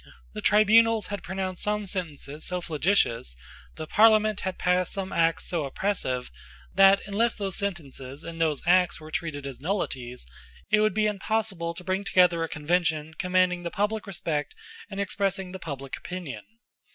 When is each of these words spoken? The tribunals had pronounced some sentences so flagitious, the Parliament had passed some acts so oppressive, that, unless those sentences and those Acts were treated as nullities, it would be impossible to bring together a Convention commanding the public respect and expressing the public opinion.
The 0.33 0.41
tribunals 0.41 1.05
had 1.13 1.21
pronounced 1.21 1.61
some 1.61 1.85
sentences 1.85 2.43
so 2.47 2.59
flagitious, 2.59 3.35
the 3.75 3.85
Parliament 3.85 4.39
had 4.39 4.57
passed 4.57 4.93
some 4.93 5.13
acts 5.13 5.45
so 5.45 5.63
oppressive, 5.63 6.31
that, 6.73 7.01
unless 7.05 7.35
those 7.35 7.55
sentences 7.55 8.23
and 8.23 8.41
those 8.41 8.63
Acts 8.65 8.99
were 8.99 9.11
treated 9.11 9.45
as 9.45 9.59
nullities, 9.59 10.25
it 10.71 10.79
would 10.79 10.95
be 10.95 11.05
impossible 11.05 11.75
to 11.75 11.83
bring 11.83 12.03
together 12.03 12.43
a 12.43 12.49
Convention 12.49 13.13
commanding 13.19 13.61
the 13.61 13.69
public 13.69 14.07
respect 14.07 14.55
and 14.89 14.99
expressing 14.99 15.51
the 15.51 15.59
public 15.59 15.95
opinion. 15.95 16.45